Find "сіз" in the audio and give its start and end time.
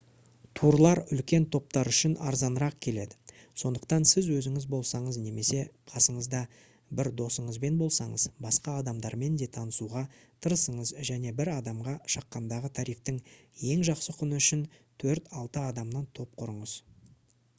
4.11-4.29